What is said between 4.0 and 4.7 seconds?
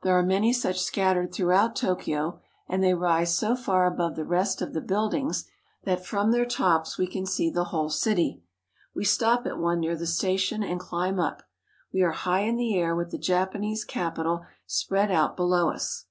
the rest